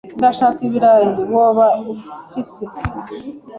Ndashaka 0.19 0.59
ibirayi. 0.67 1.09
Woba 1.33 1.67
ufise? 1.91 2.63